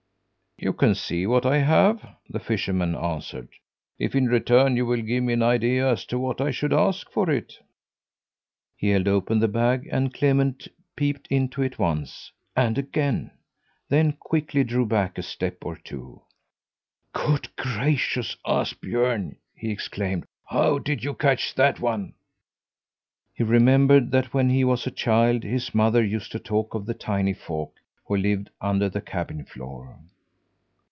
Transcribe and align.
"You 0.63 0.73
can 0.73 0.93
see 0.93 1.25
what 1.25 1.43
I 1.43 1.57
have," 1.57 2.07
the 2.29 2.39
fisherman 2.39 2.93
answered, 2.93 3.49
"if 3.97 4.13
in 4.13 4.27
return 4.27 4.77
you 4.77 4.85
will 4.85 5.01
give 5.01 5.23
me 5.23 5.33
an 5.33 5.41
idea 5.41 5.89
as 5.89 6.05
to 6.05 6.19
what 6.19 6.39
I 6.39 6.51
should 6.51 6.71
ask 6.71 7.09
for 7.09 7.31
it." 7.31 7.57
He 8.77 8.89
held 8.89 9.07
open 9.07 9.39
the 9.39 9.47
bag 9.47 9.89
and 9.91 10.13
Clement 10.13 10.67
peeped 10.95 11.25
into 11.31 11.63
it 11.63 11.79
once 11.79 12.31
and 12.55 12.77
again 12.77 13.31
then 13.89 14.11
quickly 14.11 14.63
drew 14.63 14.85
back 14.85 15.17
a 15.17 15.23
step 15.23 15.65
or 15.65 15.77
two. 15.77 16.21
"Good 17.11 17.55
gracious, 17.55 18.37
Ashbjörn!" 18.45 19.37
he 19.55 19.71
exclaimed. 19.71 20.25
"How 20.45 20.77
did 20.77 21.03
you 21.03 21.15
catch 21.15 21.55
that 21.55 21.79
one?" 21.79 22.13
He 23.33 23.43
remembered 23.43 24.11
that 24.11 24.31
when 24.31 24.51
he 24.51 24.63
was 24.63 24.85
a 24.85 24.91
child 24.91 25.41
his 25.43 25.73
mother 25.73 26.03
used 26.05 26.31
to 26.33 26.39
talk 26.39 26.75
of 26.75 26.85
the 26.85 26.93
tiny 26.93 27.33
folk 27.33 27.73
who 28.05 28.15
lived 28.15 28.51
under 28.61 28.89
the 28.89 29.01
cabin 29.01 29.43
floor. 29.43 29.97